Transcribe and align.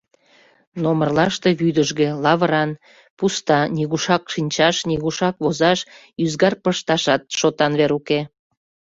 Номырлаште 0.83 1.49
вӱдыжгӧ, 1.59 2.09
лавыран, 2.23 2.71
пуста: 3.17 3.59
нигушак 3.75 4.23
шинчаш, 4.33 4.75
нигушак 4.89 5.35
возаш, 5.43 5.79
ӱзгар 6.23 6.53
пышташат 6.63 7.21
шотан 7.39 7.71
вер 7.79 7.91
уке. 7.99 8.19